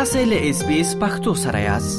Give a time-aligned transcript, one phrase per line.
[0.00, 1.98] تاسو له اس بي اس پختو سره یاست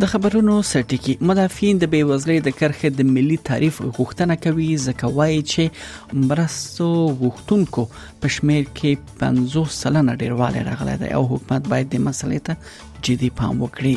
[0.00, 5.40] د خبرونو سرټکی مدافعین د بیوزلۍ د کرخه د ملي تعریف غوښتنه کوي ځکه وایي
[5.54, 6.90] چې مرستو
[7.22, 7.86] غوښتونکو
[8.24, 13.34] په شمیر کې 50 سلنه ډیروالی راغلی دی او حکومت باید د مسلې ته جدي
[13.42, 13.96] پام وکړي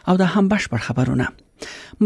[0.08, 1.26] او دا هم بشپړ خبرونه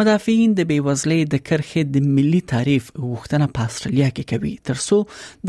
[0.00, 4.97] مدافعین د بیوزلۍ د کرخې د ملي تعریف وغوښتنه په استرالیا کې کوي ترڅو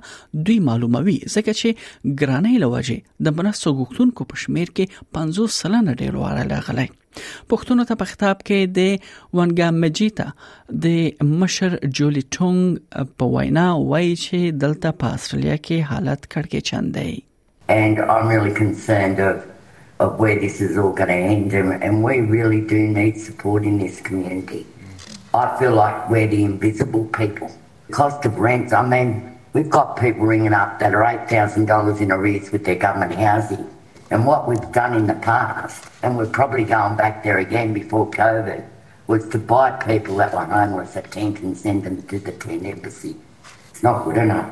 [0.47, 6.23] دوی معلوموي ځکه چې ګرانې لوجه د مرستو غوښتونکو په شمیر کې 50 سلنه ډیر
[6.23, 6.89] واره راغلي
[7.53, 10.27] پښتون ته په خطاب کې د وانګا مجیتا
[10.85, 16.59] د مشر جولی ټونګ په وینا وایي چې دلته په استرالیا کې حالت کړکې
[17.79, 19.35] And I'm really concerned of,
[20.05, 23.61] of where this is all going to end, and, and we really do need support
[23.73, 24.63] in this community.
[25.43, 27.49] I feel like we're the invisible people.
[28.01, 29.09] Cost of rents, I mean,
[29.59, 33.65] we've got people ringing up that are $8,000 in arrears with their government housing.
[34.13, 38.11] And what we've done in the past, and we're probably going back there again before
[38.11, 38.65] COVID,
[39.07, 42.67] was to buy people that were homeless a tent and send them to the tent
[42.67, 43.15] embassy.
[43.71, 44.51] It's not good enough.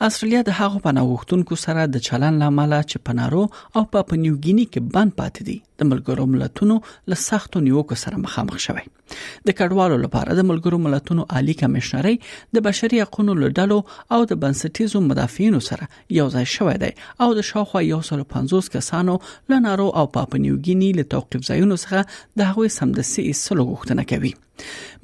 [0.00, 3.40] استرالیا د هغو پناهغوښتونکو سره د چلن لامل چې پنارو
[3.74, 6.76] او په پا پنیوګینی کې بند پاتې دي د ملګرو ملتونو
[7.12, 12.14] له سختو نیوکو سره مخامخ شوی د کډوالو لپاره د ملګرو ملتونو عالی کمشنري
[12.58, 13.78] د بشري حقوقو لډلو
[14.16, 16.90] او د بنسټیزو مدافعینو سره یو ځای شوی دی
[17.26, 19.14] او د شاوخوا 150 کسانو
[19.54, 24.32] لنارو او پاپنیوګینی له توقيف ځایونو څخه د هغوی سمدسي اصلاح غوښتنه کوي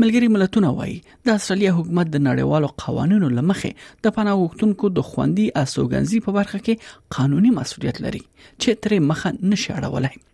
[0.03, 0.99] ملګری ملتونه وایي
[1.29, 6.63] د استرالیا حکومت د نړیوالو قوانینو لمخې د پناه غوښتونکو د خوندي اسوګنزي په برخه
[6.67, 10.25] کې قانوني مسولیت لري چې ترې مخه نشي اړولای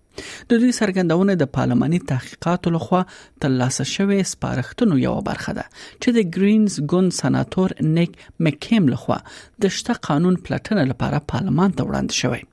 [0.50, 3.00] د دوی سرګندونه د پارلماني تحقیقاتو لخوا
[3.44, 9.18] ترلاسه شوې سپارښتنو یو برخه ده چې د گرینز ګون سناتور نیک مکیم لخوا
[9.64, 12.46] د شته قانون پلټنه لپاره پارلمان ته وړاندې شوې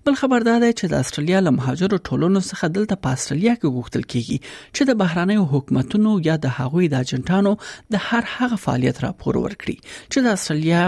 [0.04, 3.69] بل خبر دا دی چې د استرالیا له مهاجرو ټولونو څخه دلته په استرالیا کې
[3.76, 4.38] غوښتل کیږي
[4.75, 7.53] چې د بهرانیو حکومتونو یا د هغوی د اجنټانو
[7.97, 9.76] د هر هغه فعالیت راپور ورکړي
[10.12, 10.82] چې د استرالیا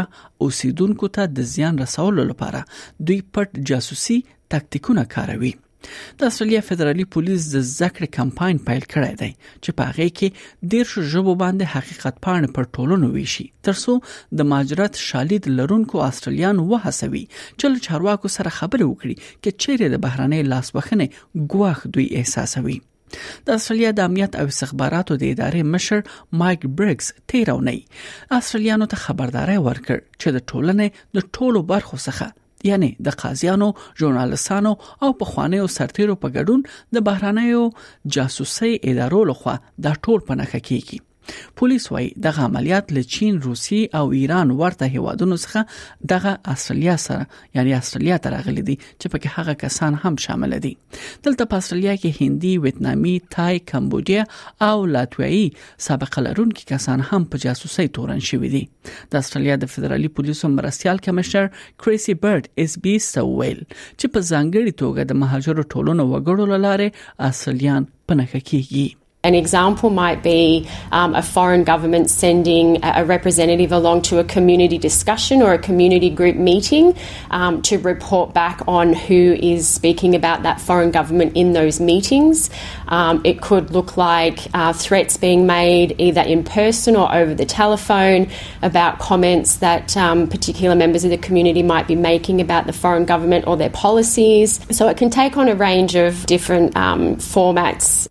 [0.46, 2.60] اوسیدونکو ته د زیان رسولو لپاره
[3.06, 4.18] دوی پټ جاسوسي
[4.54, 5.54] تاکتیکونه کاروي
[6.18, 11.08] د استرالیا فدرالي پولیس د زکړې کمپاین پیل کړی دی چې په هغه کې ډیر
[11.14, 13.96] ژبو باندې حقیقت پاڼه پر ټولنو ویشي ترڅو
[14.40, 20.48] د ماجرات شالید لرونکو استرالیان وهڅوي چې چارواکو سره خبرې وکړي چې چیرې د بهرنۍ
[20.52, 22.78] لاسوخنې ګواخ دوی احساسوي
[23.48, 26.02] د استرالیا د امنیت او استخباراتو د ادارې مشر
[26.44, 27.78] مایک برګز تیرونی
[28.40, 32.34] استرالیانو ته خبرداري ورکړ چې د ټولنې د ټولو برخو څخه
[32.66, 33.70] یعنی د قاضیانو
[34.02, 34.72] ژورنالستانو
[35.06, 36.60] او پخوانیو سرتیرو په ګډون
[36.98, 37.62] د بهرانیو
[38.18, 39.54] جاسوسي ادارو لخوا
[39.88, 40.98] د ټول پنهخه کیږي
[41.58, 45.60] پولیس وايي دغه عملیات له چین، روسي او ایران ورته هیوادونو څخه
[46.10, 50.72] دغه استرالیا سره یعنی استرالیا ته راغلي دي چې پکې هغه کسان هم شامل دي
[51.24, 54.22] دلته په استرالیا کې هندي، ویتنامي، تای، کمبودیا
[54.68, 55.44] او لاتویي
[55.88, 58.64] سابقه لرونکي کسان هم په جاسوسي تورن شوي دي
[59.14, 61.48] د استرالیا د فدرالي پولیسو مرستيال کمشنر
[61.84, 67.90] کریسي برډ اس بي سویل چې په ځانګړي توګه د مهاجرو ټولونو وګړو لاره اصليان
[68.08, 68.86] پنهکه کیږي
[69.26, 74.78] An example might be um, a foreign government sending a representative along to a community
[74.78, 76.94] discussion or a community group meeting
[77.32, 82.50] um, to report back on who is speaking about that foreign government in those meetings.
[82.86, 87.46] Um, it could look like uh, threats being made either in person or over the
[87.46, 88.28] telephone
[88.62, 93.06] about comments that um, particular members of the community might be making about the foreign
[93.06, 94.60] government or their policies.
[94.70, 98.06] So it can take on a range of different um, formats.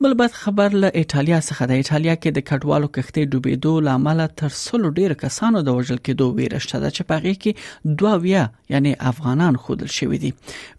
[0.00, 4.52] بل بد خبر له ایتالیا څخه د ایتالیا کې د کډوالو کښتۍ ډوبېدو لامل تر
[4.58, 8.44] سلو ډیر کسانو د وژل کېدو ویره شته چې په غوږ کې دوه ویا
[8.76, 10.30] یعنی افغانان خودل شوې دي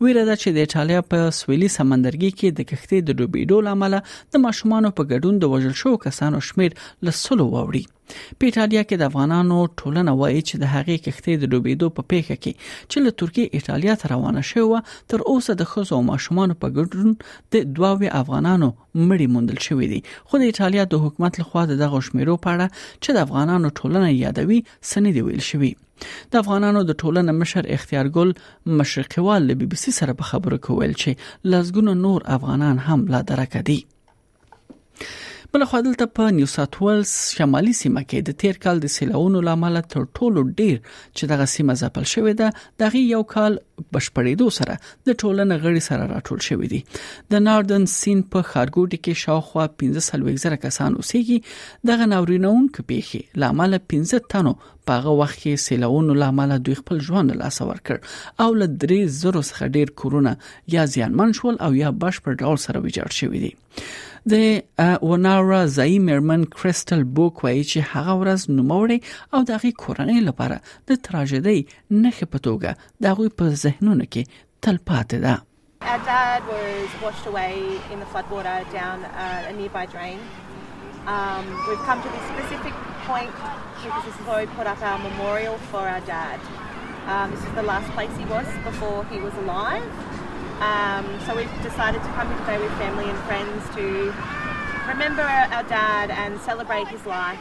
[0.07, 4.47] ویره ده چې د ایتالیا په سویلي سمندرګي کې د کښتۍ د ډوبېدو لامل د
[4.47, 9.09] ماشومان په ګډون د وژل شو کسانو شمیر له سلو ووري په ایتالیا کې د
[9.11, 13.53] افغانانو ټولنه وایي چې د هغې کښتۍ د ډوبېدو په پیښه کې چې له ترکیه
[13.59, 14.79] ایتالیا ته روانه شوه
[15.13, 17.13] تر اوسه د خزو او ماشومان په ګډون
[17.55, 18.71] د دواوی افغانانو
[19.07, 19.99] مړی موندل شوی دی
[20.31, 24.09] خو د ایتالیا د حکومت لخوا د دغه شمیرو په اړه چې د افغانانو ټولنه
[24.23, 24.59] یادوي
[24.93, 25.71] سند ویل شوی
[26.33, 28.29] د افغانانو د ټولنې مشر اختیار ګل
[28.81, 33.09] مشرقيوال له بي بي سي سره په خبرو کې ویل چې لزګونو نور افغانان هم
[33.15, 33.79] لا درکدي
[35.53, 39.39] بل خو دلته په نیو ساوث ویلز شمالي سیمه کې د تیر کال د سیلاونو
[39.45, 42.49] لامل تر ټولو ډیر چې دغه سیمه ځپل شوې ده
[42.83, 43.55] دغه یو کال
[43.95, 44.75] بشپړېدو سره
[45.09, 46.81] د ټولنې غړي سره راټول شوې دي
[47.35, 53.77] د ناردن سین په خارګوټي کې شاوخوا 15000 کسان اوسېږي دغه ناورینون کې پیخي لامل
[53.95, 58.49] 15 تنو په هغه وخت کې سیلاونو لامل دوی خپل ژوند له لاس ورکړ او
[58.61, 60.35] له 3000 څخه ډیر کورونه
[60.77, 63.91] یا زیانمن شول او یا بشپړ ډول سره ویجاړ شوې دي
[64.31, 64.39] د
[65.11, 68.97] ونارا زای مرمن کریسټل بوک وایي چې هغه ورځ نوموړي
[69.35, 70.57] او دغه کورنۍ لپاره
[70.89, 71.57] د تراژیدي
[72.03, 72.69] نخې په توګه
[73.05, 74.23] دغه په ذهنونو کې
[74.65, 75.35] تل پاتې ده
[75.91, 77.53] Our dad was washed away
[77.93, 80.19] in the floodwater down uh, a nearby drain.
[81.15, 82.73] Um, we've come to this specific
[83.09, 83.29] point
[83.81, 86.37] because this is where we put up our memorial for our dad.
[87.13, 89.87] Um, this is the last place he was before he was alive.
[90.59, 94.11] Um, so we've decided to come here today with family and friends to
[94.91, 97.39] remember our dad and celebrate his life.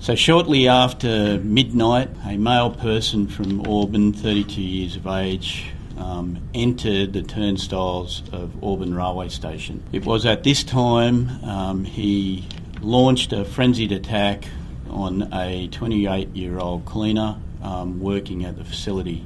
[0.00, 7.12] So, shortly after midnight, a male person from Auburn, 32 years of age, um, entered
[7.12, 9.82] the turnstiles of Auburn Railway Station.
[9.92, 12.44] It was at this time um, he
[12.82, 14.44] launched a frenzied attack
[14.90, 19.24] on a 28 year old cleaner um, working at the facility.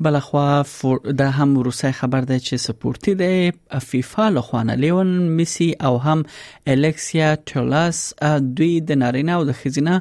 [0.00, 5.10] بلخوا فور د هم روسي خبر دی چې سپورتي دی فیفا له خوانه لیون
[5.40, 6.16] میسي او هم
[6.72, 8.00] الکسیا ټولاس
[8.60, 9.98] دوی د نارینه او د خزینه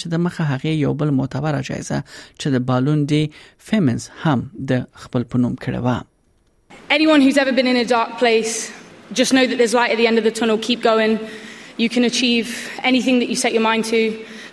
[0.00, 3.22] چې د مخه یو بل معتبره جایزه چې د بالون دی
[4.22, 6.12] هم د خپل پنوم کړه و
[6.96, 8.56] Anyone who's ever been in a dark place
[9.20, 11.14] just know that there's light at the end of the tunnel keep going
[11.84, 12.52] you can achieve
[12.90, 14.04] anything that you set your mind to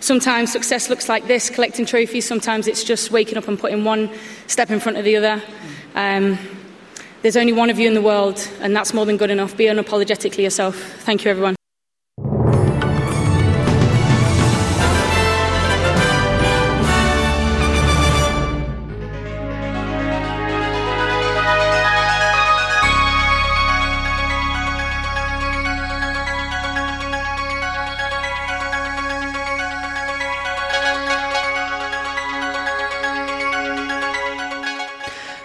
[0.06, 4.02] Sometimes success looks like this collecting trophies, sometimes it's just waking up and putting one
[4.56, 5.36] step in front of the other.
[6.06, 6.26] Um,
[7.22, 9.54] there's only one of you in the world, and that's more than good enough.
[9.64, 10.82] Be unapologetically yourself.
[11.10, 11.61] Thank you, everyone.